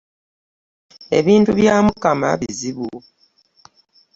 [1.17, 2.89] Ebintu byamukama bizibu.